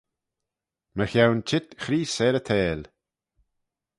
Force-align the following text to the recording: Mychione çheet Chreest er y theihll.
Mychione 0.97 1.41
çheet 1.47 1.67
Chreest 1.81 2.19
er 2.27 2.39
y 2.39 2.41
theihll. 2.47 2.85